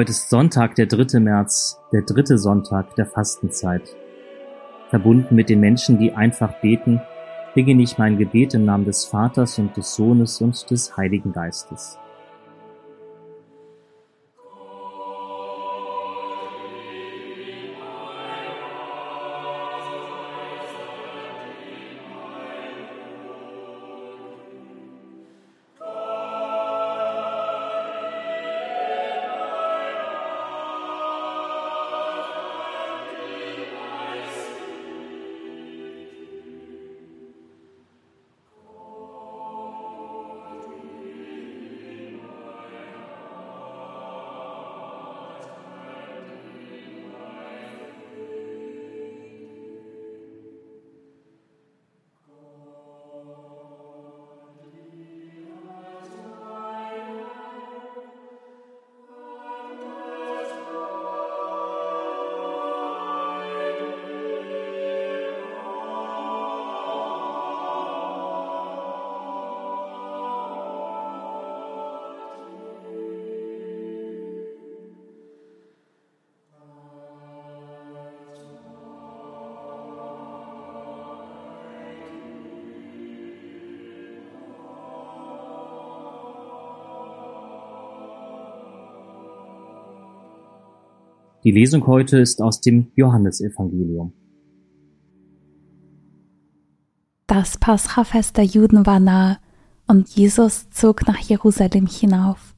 Heute 0.00 0.12
ist 0.12 0.30
Sonntag, 0.30 0.76
der 0.76 0.86
3. 0.86 1.20
März, 1.20 1.78
der 1.92 2.00
dritte 2.00 2.38
Sonntag 2.38 2.94
der 2.94 3.04
Fastenzeit. 3.04 3.82
Verbunden 4.88 5.34
mit 5.34 5.50
den 5.50 5.60
Menschen, 5.60 5.98
die 5.98 6.14
einfach 6.14 6.58
beten, 6.62 7.02
beginne 7.54 7.82
ich 7.82 7.98
mein 7.98 8.16
Gebet 8.16 8.54
im 8.54 8.64
Namen 8.64 8.86
des 8.86 9.04
Vaters 9.04 9.58
und 9.58 9.76
des 9.76 9.94
Sohnes 9.94 10.40
und 10.40 10.70
des 10.70 10.96
Heiligen 10.96 11.34
Geistes. 11.34 11.98
Die 91.42 91.52
Lesung 91.52 91.86
heute 91.86 92.18
ist 92.18 92.42
aus 92.42 92.60
dem 92.60 92.88
Johannesevangelium. 92.96 94.12
Das 97.26 97.56
Paschafest 97.56 98.36
der 98.36 98.44
Juden 98.44 98.84
war 98.84 99.00
nahe 99.00 99.38
und 99.86 100.10
Jesus 100.10 100.68
zog 100.68 101.06
nach 101.06 101.18
Jerusalem 101.18 101.86
hinauf. 101.86 102.54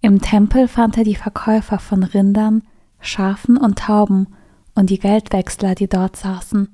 Im 0.00 0.22
Tempel 0.22 0.68
fand 0.68 0.96
er 0.96 1.04
die 1.04 1.16
Verkäufer 1.16 1.78
von 1.78 2.02
Rindern, 2.02 2.62
Schafen 2.98 3.58
und 3.58 3.80
Tauben 3.80 4.28
und 4.74 4.88
die 4.88 4.98
Geldwechsler, 4.98 5.74
die 5.74 5.88
dort 5.88 6.16
saßen. 6.16 6.68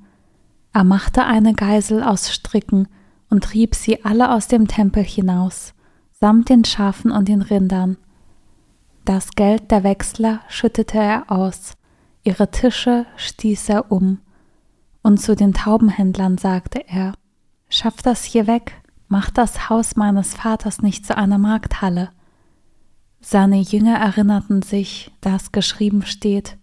Er 0.73 0.85
machte 0.85 1.25
eine 1.25 1.55
Geisel 1.55 2.05
aus 2.05 2.31
Stricken 2.31 2.87
und 3.29 3.43
trieb 3.43 3.75
sie 3.75 4.05
alle 4.05 4.33
aus 4.33 4.47
dem 4.47 4.69
Tempel 4.69 5.03
hinaus, 5.03 5.75
samt 6.13 6.49
den 6.49 6.65
Schafen 6.65 7.11
und 7.11 7.27
den 7.27 7.43
Rindern. 7.43 7.97
Das 9.05 9.31
Geld 9.31 9.71
der 9.71 9.83
Wechsler 9.83 10.41
schüttete 10.49 10.99
er 10.99 11.31
aus, 11.31 11.73
ihre 12.23 12.51
Tische 12.51 13.07
stieß 13.17 13.71
er 13.71 13.91
um, 13.91 14.21
und 15.03 15.19
zu 15.19 15.35
den 15.35 15.55
Taubenhändlern 15.55 16.39
sagte 16.39 16.87
er 16.87 17.15
Schafft 17.69 18.05
das 18.05 18.25
hier 18.25 18.47
weg, 18.47 18.75
macht 19.09 19.39
das 19.39 19.71
Haus 19.71 19.97
meines 19.97 20.35
Vaters 20.35 20.83
nicht 20.83 21.07
zu 21.07 21.17
einer 21.17 21.39
Markthalle. 21.39 22.11
Seine 23.21 23.61
Jünger 23.61 23.97
erinnerten 23.97 24.63
sich, 24.63 25.13
dass 25.21 25.53
geschrieben 25.53 26.03
steht, 26.03 26.59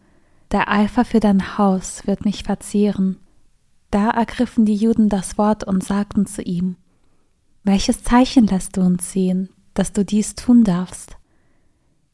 der 0.51 0.71
Eifer 0.71 1.05
für 1.05 1.19
dein 1.19 1.57
Haus 1.57 2.07
wird 2.07 2.25
mich 2.25 2.43
verzehren. 2.43 3.19
Da 3.91 4.09
ergriffen 4.09 4.65
die 4.65 4.75
Juden 4.75 5.09
das 5.09 5.37
Wort 5.37 5.63
und 5.63 5.83
sagten 5.83 6.25
zu 6.25 6.41
ihm, 6.41 6.77
Welches 7.63 8.03
Zeichen 8.03 8.47
lässt 8.47 8.77
du 8.77 8.81
uns 8.81 9.11
sehen, 9.11 9.49
dass 9.73 9.91
du 9.91 10.05
dies 10.05 10.35
tun 10.35 10.63
darfst? 10.63 11.16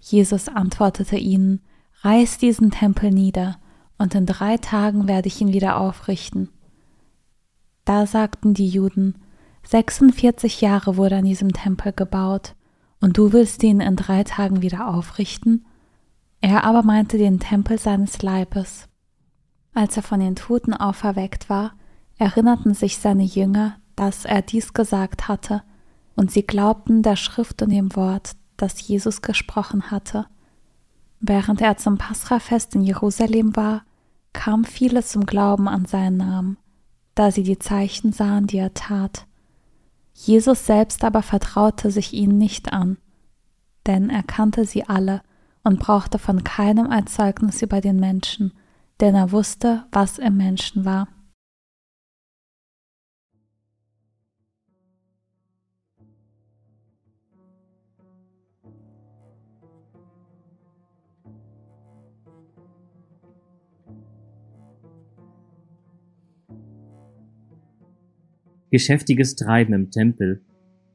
Jesus 0.04 0.50
antwortete 0.50 1.16
ihnen, 1.18 1.62
Reiß 2.02 2.38
diesen 2.38 2.72
Tempel 2.72 3.12
nieder, 3.12 3.58
und 3.98 4.14
in 4.16 4.26
drei 4.26 4.58
Tagen 4.58 5.08
werde 5.08 5.30
ich 5.30 5.40
ihn 5.40 5.54
wieder 5.54 5.78
aufrichten. 5.78 6.50
Da 7.86 8.06
sagten 8.06 8.54
die 8.54 8.68
Juden, 8.68 9.16
46 9.64 10.60
Jahre 10.60 10.98
wurde 10.98 11.18
an 11.18 11.26
diesem 11.26 11.54
Tempel 11.54 11.94
gebaut, 11.94 12.56
und 13.00 13.18
du 13.18 13.32
willst 13.32 13.64
ihn 13.64 13.80
in 13.80 13.96
drei 13.96 14.26
Tagen 14.26 14.62
wieder 14.62 14.90
aufrichten? 14.90 15.66
Er 16.42 16.66
aber 16.66 16.84
meinte 16.84 17.18
den 17.18 17.40
Tempel 17.40 17.80
seines 17.80 18.22
Leibes. 18.22 18.90
Als 19.74 19.96
er 19.96 20.04
von 20.04 20.20
den 20.20 20.36
Toten 20.36 20.74
auferweckt 20.74 21.50
war, 21.50 21.76
erinnerten 22.18 22.74
sich 22.74 22.98
seine 22.98 23.24
Jünger, 23.24 23.78
dass 23.96 24.26
er 24.26 24.42
dies 24.42 24.74
gesagt 24.74 25.30
hatte, 25.30 25.64
und 26.16 26.30
sie 26.30 26.44
glaubten 26.44 27.02
der 27.02 27.16
Schrift 27.16 27.62
und 27.62 27.70
dem 27.70 27.96
Wort, 27.96 28.36
das 28.58 28.88
Jesus 28.88 29.22
gesprochen 29.22 29.92
hatte. 29.92 30.28
Während 31.20 31.62
er 31.62 31.78
zum 31.78 31.98
Pasrafest 31.98 32.76
in 32.76 32.82
Jerusalem 32.82 33.56
war, 33.56 33.84
kam 34.34 34.66
viele 34.66 35.04
zum 35.04 35.26
Glauben 35.26 35.68
an 35.68 35.86
seinen 35.86 36.18
Namen, 36.18 36.58
da 37.16 37.32
sie 37.32 37.44
die 37.44 37.60
Zeichen 37.60 38.12
sahen, 38.12 38.48
die 38.48 38.58
er 38.58 38.74
tat. 38.74 39.26
Jesus 40.14 40.66
selbst 40.66 41.04
aber 41.04 41.22
vertraute 41.22 41.92
sich 41.92 42.14
ihnen 42.14 42.38
nicht 42.38 42.74
an, 42.74 42.98
denn 43.88 44.10
er 44.10 44.24
kannte 44.24 44.66
sie 44.66 44.88
alle 44.88 45.22
und 45.64 45.80
brauchte 45.80 46.20
von 46.20 46.44
keinem 46.44 46.88
ein 46.88 47.08
Zeugnis 47.08 47.62
über 47.62 47.82
den 47.82 48.00
Menschen, 48.00 48.54
denn 49.00 49.16
er 49.16 49.32
wusste, 49.32 49.86
was 49.92 50.20
im 50.20 50.38
Menschen 50.38 50.86
war. 50.86 51.08
Geschäftiges 68.74 69.36
Treiben 69.36 69.72
im 69.76 69.92
Tempel. 69.92 70.42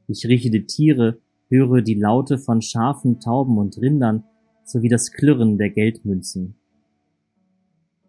Ich 0.09 0.25
rieche 0.25 0.49
die 0.49 0.65
Tiere, 0.65 1.21
höre 1.47 1.81
die 1.81 1.93
Laute 1.93 2.37
von 2.37 2.61
Schafen, 2.61 3.21
Tauben 3.21 3.57
und 3.57 3.77
Rindern 3.77 4.25
sowie 4.65 4.89
das 4.89 5.13
Klirren 5.13 5.57
der 5.57 5.69
Geldmünzen. 5.69 6.55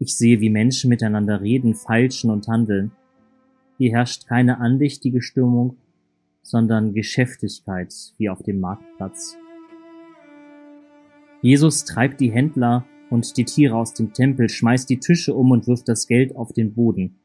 Ich 0.00 0.16
sehe, 0.16 0.41
wie 0.41 0.50
Menschen 0.50 0.88
miteinander 0.88 1.41
reden, 1.41 1.76
feilschen 1.76 2.30
und 2.32 2.48
handeln. 2.48 2.91
Hier 3.78 3.92
herrscht 3.92 4.26
keine 4.26 4.59
andächtige 4.59 5.22
Stimmung, 5.22 5.76
sondern 6.42 6.92
Geschäftigkeit 6.92 7.94
wie 8.19 8.28
auf 8.28 8.42
dem 8.42 8.59
Marktplatz. 8.59 9.36
Jesus 11.42 11.84
treibt 11.84 12.20
die 12.20 12.32
Händler 12.32 12.86
und 13.09 13.36
die 13.36 13.45
Tiere 13.45 13.77
aus 13.77 13.95
dem 13.95 14.12
Tempel, 14.15 14.48
schmeißt 14.48 14.91
die 14.91 14.98
Tische 14.98 15.33
um 15.33 15.53
und 15.53 15.68
wirft 15.68 15.89
das 15.89 16.09
Geld 16.09 16.34
auf 16.34 16.53
den 16.53 16.74
Boden. 16.74 17.21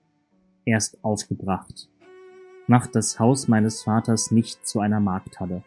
Er 0.64 0.78
ist 0.78 1.04
aufgebracht 1.04 1.90
macht 2.68 2.96
das 2.96 3.20
Haus 3.20 3.48
meines 3.48 3.84
Vaters 3.84 4.32
nicht 4.32 4.68
zu 4.68 4.80
einer 4.80 5.00
Markthalle. 5.00 5.64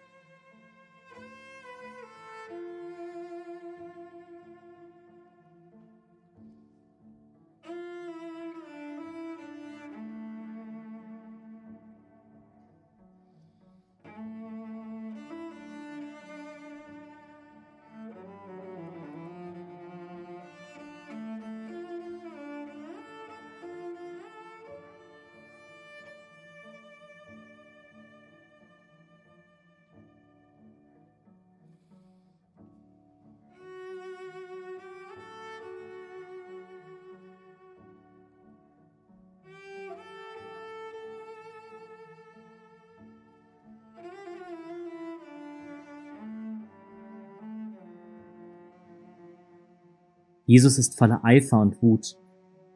Jesus 50.48 50.78
ist 50.78 50.96
voller 50.96 51.22
Eifer 51.26 51.60
und 51.60 51.82
Wut. 51.82 52.16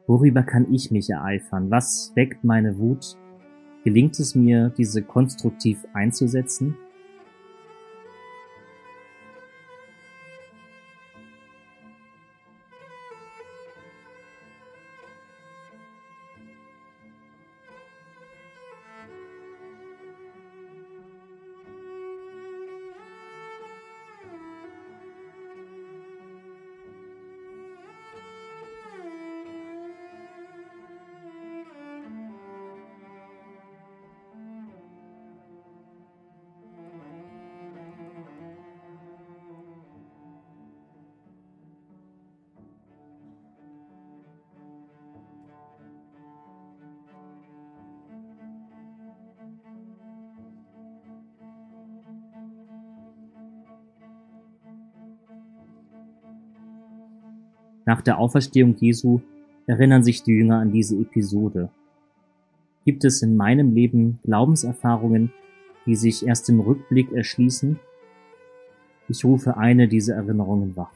Worüber 0.05 0.43
kann 0.43 0.71
ich 0.71 0.91
mich 0.91 1.09
ereifern? 1.09 1.71
Was 1.71 2.11
weckt 2.13 2.43
meine 2.43 2.77
Wut? 2.77 3.17
Gelingt 3.83 4.19
es 4.19 4.35
mir, 4.35 4.69
diese 4.77 5.01
konstruktiv 5.01 5.83
einzusetzen? 5.91 6.77
Nach 57.85 58.01
der 58.01 58.17
Auferstehung 58.17 58.75
Jesu 58.77 59.19
erinnern 59.67 60.03
sich 60.03 60.23
die 60.23 60.31
Jünger 60.31 60.59
an 60.59 60.71
diese 60.71 60.95
Episode. 60.97 61.69
Gibt 62.85 63.05
es 63.05 63.21
in 63.21 63.37
meinem 63.37 63.73
Leben 63.73 64.19
Glaubenserfahrungen, 64.23 65.31
die 65.85 65.95
sich 65.95 66.25
erst 66.25 66.49
im 66.49 66.59
Rückblick 66.59 67.11
erschließen? 67.11 67.79
Ich 69.09 69.23
rufe 69.25 69.57
eine 69.57 69.87
dieser 69.87 70.15
Erinnerungen 70.15 70.75
wach. 70.75 70.91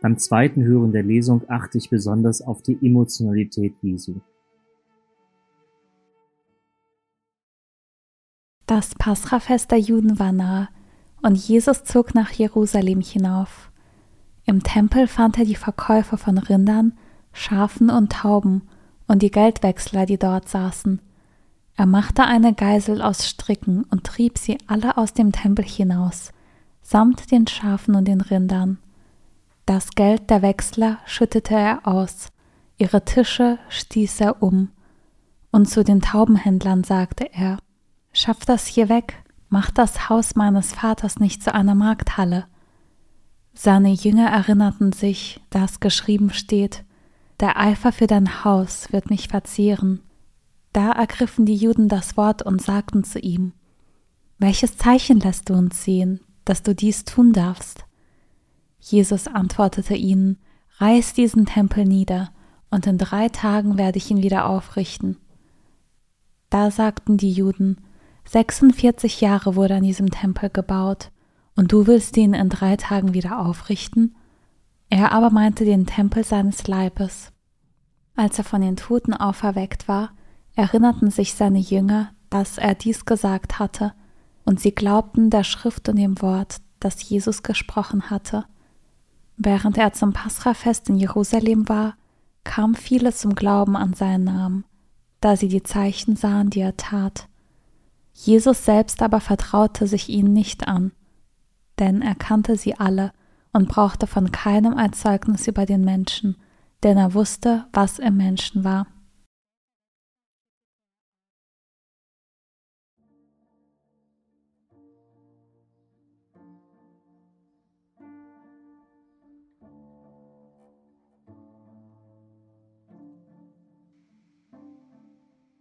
Beim 0.00 0.16
zweiten 0.16 0.62
Hören 0.62 0.92
der 0.92 1.02
Lesung 1.02 1.42
achte 1.48 1.76
ich 1.76 1.90
besonders 1.90 2.40
auf 2.40 2.62
die 2.62 2.78
Emotionalität 2.80 3.74
Jesu. 3.82 4.20
Das 8.66 8.94
Paschafest 8.94 9.70
der 9.72 9.78
Juden 9.78 10.18
war 10.18 10.32
nahe 10.32 10.68
und 11.22 11.34
Jesus 11.34 11.84
zog 11.84 12.14
nach 12.14 12.30
Jerusalem 12.30 13.00
hinauf. 13.00 13.70
Im 14.46 14.62
Tempel 14.62 15.06
fand 15.06 15.38
er 15.38 15.44
die 15.44 15.56
Verkäufer 15.56 16.16
von 16.16 16.38
Rindern, 16.38 16.94
Schafen 17.32 17.90
und 17.90 18.12
Tauben 18.12 18.62
und 19.06 19.22
die 19.22 19.30
Geldwechsler, 19.30 20.06
die 20.06 20.18
dort 20.18 20.48
saßen. 20.48 21.00
Er 21.76 21.86
machte 21.86 22.24
eine 22.24 22.54
Geisel 22.54 23.02
aus 23.02 23.28
Stricken 23.28 23.84
und 23.84 24.04
trieb 24.04 24.38
sie 24.38 24.56
alle 24.66 24.96
aus 24.96 25.12
dem 25.12 25.32
Tempel 25.32 25.64
hinaus, 25.64 26.32
samt 26.80 27.30
den 27.30 27.46
Schafen 27.46 27.94
und 27.94 28.06
den 28.06 28.20
Rindern. 28.20 28.78
Das 29.70 29.90
Geld 29.90 30.30
der 30.30 30.42
Wechsler 30.42 30.98
schüttete 31.06 31.54
er 31.54 31.86
aus, 31.86 32.32
ihre 32.76 33.04
Tische 33.04 33.60
stieß 33.68 34.20
er 34.20 34.42
um. 34.42 34.70
Und 35.52 35.66
zu 35.66 35.84
den 35.84 36.00
Taubenhändlern 36.00 36.82
sagte 36.82 37.32
er, 37.32 37.58
Schaff 38.12 38.44
das 38.44 38.66
hier 38.66 38.88
weg, 38.88 39.22
mach 39.48 39.70
das 39.70 40.08
Haus 40.08 40.34
meines 40.34 40.72
Vaters 40.72 41.20
nicht 41.20 41.44
zu 41.44 41.54
einer 41.54 41.76
Markthalle. 41.76 42.46
Seine 43.54 43.92
Jünger 43.92 44.26
erinnerten 44.28 44.90
sich, 44.90 45.40
dass 45.50 45.78
geschrieben 45.78 46.30
steht, 46.30 46.84
der 47.38 47.56
Eifer 47.56 47.92
für 47.92 48.08
dein 48.08 48.42
Haus 48.42 48.92
wird 48.92 49.08
mich 49.08 49.28
verzehren. 49.28 50.00
Da 50.72 50.90
ergriffen 50.90 51.46
die 51.46 51.54
Juden 51.54 51.88
das 51.88 52.16
Wort 52.16 52.42
und 52.42 52.60
sagten 52.60 53.04
zu 53.04 53.20
ihm, 53.20 53.52
Welches 54.36 54.76
Zeichen 54.76 55.20
lässt 55.20 55.48
du 55.48 55.54
uns 55.54 55.84
sehen, 55.84 56.18
dass 56.44 56.64
du 56.64 56.74
dies 56.74 57.04
tun 57.04 57.32
darfst? 57.32 57.84
Jesus 58.80 59.26
antwortete 59.26 59.94
ihnen, 59.94 60.38
Reiß 60.78 61.12
diesen 61.12 61.46
Tempel 61.46 61.84
nieder, 61.84 62.30
und 62.70 62.86
in 62.86 62.96
drei 62.96 63.28
Tagen 63.28 63.76
werde 63.76 63.98
ich 63.98 64.10
ihn 64.10 64.22
wieder 64.22 64.46
aufrichten. 64.46 65.18
Da 66.48 66.70
sagten 66.70 67.16
die 67.16 67.32
Juden, 67.32 67.76
46 68.24 69.20
Jahre 69.20 69.56
wurde 69.56 69.76
an 69.76 69.82
diesem 69.82 70.10
Tempel 70.10 70.50
gebaut, 70.50 71.10
und 71.56 71.72
du 71.72 71.86
willst 71.86 72.16
ihn 72.16 72.32
in 72.32 72.48
drei 72.48 72.76
Tagen 72.76 73.12
wieder 73.12 73.40
aufrichten? 73.40 74.16
Er 74.88 75.12
aber 75.12 75.30
meinte 75.30 75.64
den 75.64 75.86
Tempel 75.86 76.24
seines 76.24 76.66
Leibes. 76.66 77.32
Als 78.16 78.38
er 78.38 78.44
von 78.44 78.60
den 78.60 78.76
Toten 78.76 79.14
auferweckt 79.14 79.86
war, 79.88 80.12
erinnerten 80.54 81.10
sich 81.10 81.34
seine 81.34 81.58
Jünger, 81.58 82.12
dass 82.30 82.58
er 82.58 82.74
dies 82.74 83.04
gesagt 83.04 83.58
hatte, 83.58 83.92
und 84.44 84.60
sie 84.60 84.72
glaubten 84.72 85.30
der 85.30 85.44
Schrift 85.44 85.88
und 85.88 85.96
dem 85.96 86.20
Wort, 86.22 86.56
das 86.80 87.08
Jesus 87.08 87.42
gesprochen 87.42 88.10
hatte. 88.10 88.46
Während 89.42 89.78
er 89.78 89.94
zum 89.94 90.12
Pascha-Fest 90.12 90.90
in 90.90 90.96
Jerusalem 90.96 91.66
war, 91.66 91.94
kam 92.44 92.74
viele 92.74 93.10
zum 93.10 93.34
Glauben 93.34 93.74
an 93.74 93.94
seinen 93.94 94.24
Namen, 94.24 94.64
da 95.22 95.34
sie 95.34 95.48
die 95.48 95.62
Zeichen 95.62 96.14
sahen, 96.14 96.50
die 96.50 96.60
er 96.60 96.76
tat. 96.76 97.26
Jesus 98.12 98.66
selbst 98.66 99.00
aber 99.00 99.18
vertraute 99.18 99.86
sich 99.86 100.10
ihnen 100.10 100.34
nicht 100.34 100.68
an, 100.68 100.92
denn 101.78 102.02
er 102.02 102.16
kannte 102.16 102.56
sie 102.58 102.78
alle 102.78 103.12
und 103.54 103.68
brauchte 103.68 104.06
von 104.06 104.30
keinem 104.30 104.74
ein 104.74 104.92
Zeugnis 104.92 105.48
über 105.48 105.64
den 105.64 105.86
Menschen, 105.86 106.36
denn 106.82 106.98
er 106.98 107.14
wusste, 107.14 107.64
was 107.72 107.98
im 107.98 108.18
Menschen 108.18 108.62
war. 108.62 108.88